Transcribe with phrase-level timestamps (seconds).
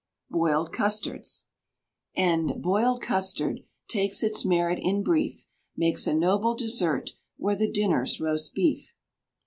[0.31, 1.45] BOILED CUSTARDS.
[2.15, 5.45] And boiled custard, take its merit in brief,
[5.77, 8.95] Makes a noble dessert, where the dinner's roast beef.